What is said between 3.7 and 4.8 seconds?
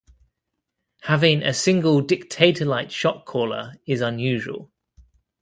is unusual.